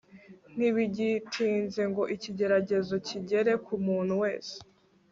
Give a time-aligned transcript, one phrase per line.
[0.55, 4.55] Ntibigitinze ngo ikigeragezo kigere ku muntu wese